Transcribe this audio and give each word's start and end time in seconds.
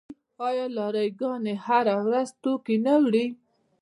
آیا 0.47 0.65
لاری 0.75 1.09
ګانې 1.19 1.53
هره 1.65 1.95
ورځ 2.05 2.27
توکي 2.41 2.75
نه 2.85 2.93
وړي؟ 3.03 3.25